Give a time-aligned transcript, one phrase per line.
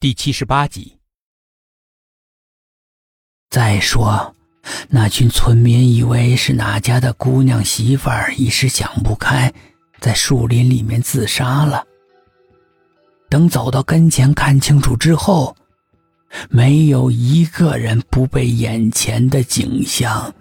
[0.00, 0.96] 第七十八集。
[3.50, 4.34] 再说，
[4.88, 9.52] 那群村民以为是哪家的姑娘媳妇儿，一时想不开，
[9.98, 11.84] 在树林里面自杀了。
[13.28, 15.54] 等走到跟前看清楚之后，
[16.48, 20.32] 没有一个人不被眼前的景象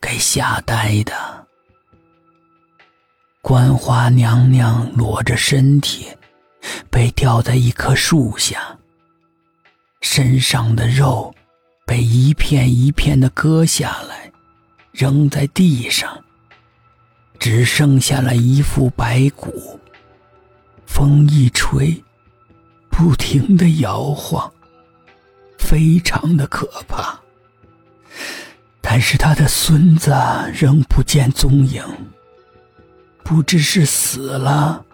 [0.00, 1.46] 给吓呆的。
[3.40, 6.08] 观花娘娘裸着身体，
[6.90, 8.73] 被吊在一棵树下。
[10.04, 11.34] 身上的肉
[11.86, 14.30] 被一片一片的割下来，
[14.92, 16.22] 扔在地上，
[17.38, 19.80] 只剩下了一副白骨。
[20.84, 22.04] 风一吹，
[22.90, 24.52] 不停的摇晃，
[25.58, 27.18] 非常的可怕。
[28.82, 30.14] 但是他的孙子
[30.52, 31.82] 仍不见踪影，
[33.24, 34.84] 不知是死了，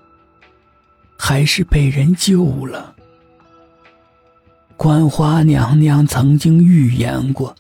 [1.19, 2.95] 还是被人救了。
[4.83, 7.55] 观花娘娘曾经预言过，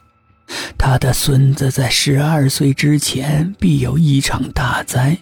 [0.78, 5.18] 她的孙子在十二岁之前必有一场大灾，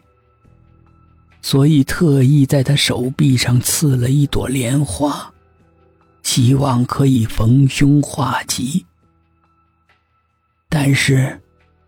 [1.42, 5.28] 所以特意在他手臂上刺了一朵莲花，
[6.22, 8.86] 希望可以逢凶化吉。
[10.68, 11.40] 但是，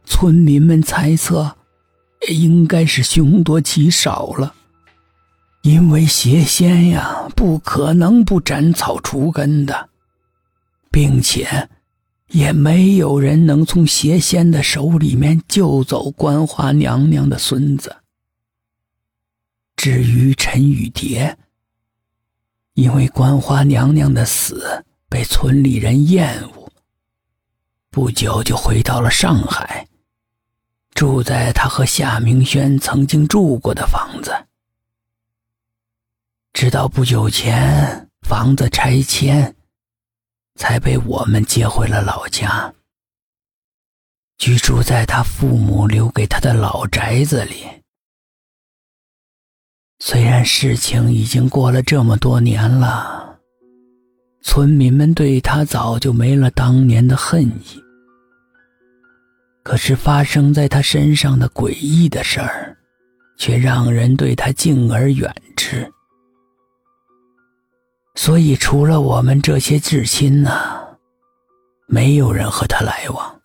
[0.04, 1.54] 村民们猜测，
[2.28, 4.52] 应该是凶多吉少了，
[5.62, 9.89] 因为邪仙呀，不可能不斩草除根的。
[10.90, 11.68] 并且，
[12.28, 17.96] 也没有人能从邪仙的手里面救走观花娘娘的孙子。
[19.76, 21.38] 至于陈雨蝶，
[22.74, 26.70] 因为观花娘娘的死被村里人厌恶，
[27.90, 29.86] 不久就回到了上海，
[30.92, 34.32] 住在他和夏明轩曾经住过的房子。
[36.52, 39.54] 直到不久前，房子拆迁。
[40.60, 42.70] 才被我们接回了老家，
[44.36, 47.64] 居住在他父母留给他的老宅子里。
[50.00, 53.38] 虽然事情已经过了这么多年了，
[54.42, 57.82] 村民们对他早就没了当年的恨意，
[59.62, 62.76] 可是发生在他身上的诡异的事儿，
[63.38, 65.90] 却让人对他敬而远之。
[68.16, 70.50] 所以，除了我们这些至亲呢，
[71.86, 73.40] 没有人和他来往。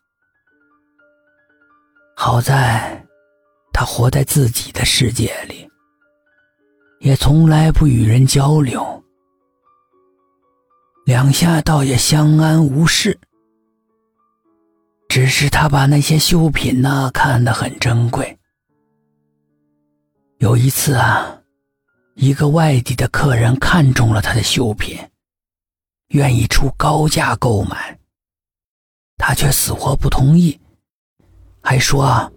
[2.16, 3.06] 好在，
[3.72, 5.70] 他活在自己的世界里，
[7.00, 9.04] 也从来不与人交流。
[11.06, 13.18] 两下倒也相安无事，
[15.08, 18.38] 只是他把那些绣品呢看得很珍贵。
[20.40, 21.40] 有一次啊。
[22.16, 24.98] 一个外地的客人看中了他的绣品，
[26.08, 28.00] 愿意出高价购买，
[29.18, 30.58] 他却死活不同意，
[31.62, 32.31] 还说：“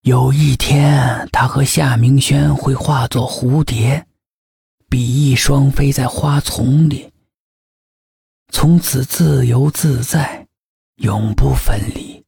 [0.00, 4.06] 有一天他和夏明轩会化作蝴蝶，
[4.88, 7.12] 比翼双飞在花丛里，
[8.48, 10.48] 从此自由自在，
[10.96, 12.24] 永不分离。”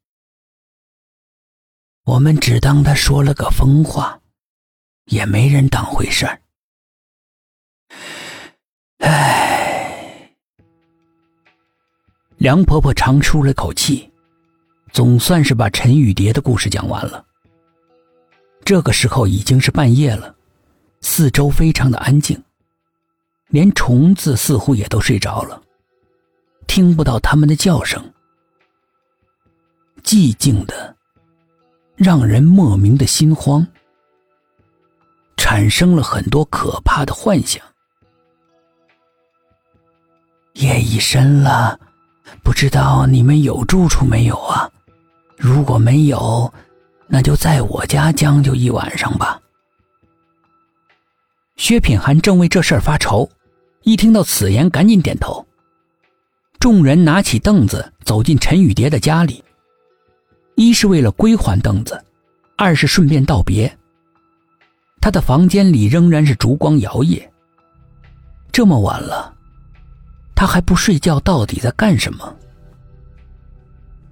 [2.05, 4.21] 我们只当他说了个疯话。
[5.07, 6.41] 也没人当回事儿。
[8.99, 10.31] 唉，
[12.37, 14.11] 梁婆婆长舒了口气，
[14.93, 17.25] 总算是把陈雨蝶的故事讲完了。
[18.65, 20.35] 这个时候已经是半夜了，
[21.03, 22.43] 四周非常的安静，
[23.49, 25.63] 连虫子似乎也都睡着了，
[26.67, 28.03] 听不到它们的叫声，
[30.03, 30.97] 寂静的，
[31.95, 33.67] 让人莫名的心慌。
[35.55, 37.63] 产生了很多可怕的幻想。
[40.55, 41.79] 夜已深了，
[42.43, 44.69] 不知道你们有住处没有啊？
[45.37, 46.53] 如果没有，
[47.07, 49.41] 那就在我家将就一晚上吧。
[51.55, 53.31] 薛品涵正为这事儿发愁，
[53.83, 55.47] 一听到此言，赶紧点头。
[56.59, 59.45] 众人拿起凳子走进陈雨蝶的家里，
[60.57, 62.05] 一是为了归还凳子，
[62.57, 63.73] 二是顺便道别。
[65.05, 67.23] 他的房间里仍然是烛光摇曳。
[68.51, 69.35] 这么晚了，
[70.35, 72.35] 他还不睡觉，到底在干什么？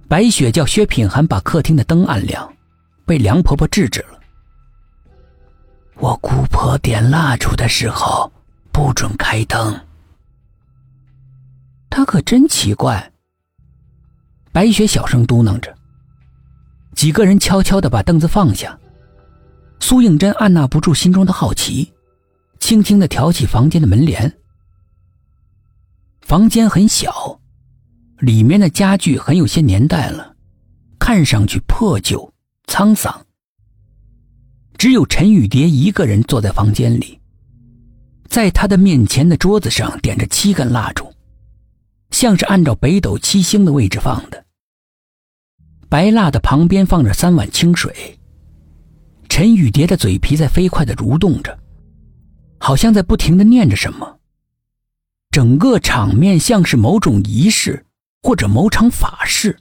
[0.07, 2.47] 白雪叫薛品涵把客厅的灯按亮，
[3.07, 4.19] 被梁婆婆制止了。
[5.95, 8.31] 我姑婆点蜡烛的时候
[8.71, 9.75] 不准开灯。
[11.89, 13.11] 他可真奇怪。
[14.51, 15.75] 白雪小声嘟囔着。
[16.93, 18.77] 几个人悄悄的把凳子放下。
[19.85, 21.91] 苏应真按捺不住心中的好奇，
[22.57, 24.33] 轻轻的挑起房间的门帘。
[26.21, 27.37] 房间很小，
[28.19, 30.37] 里面的家具很有些年代了，
[30.97, 32.33] 看上去破旧
[32.65, 33.25] 沧桑。
[34.77, 37.19] 只有陈雨蝶一个人坐在房间里，
[38.29, 41.13] 在他的面前的桌子上点着七根蜡烛，
[42.09, 44.45] 像是按照北斗七星的位置放的。
[45.89, 48.17] 白蜡的旁边放着三碗清水。
[49.35, 51.57] 陈雨蝶的嘴皮在飞快的蠕动着，
[52.59, 54.19] 好像在不停的念着什么。
[55.31, 57.83] 整个场面像是某种仪式
[58.21, 59.57] 或者某场法事，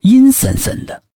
[0.00, 1.02] 阴森森的。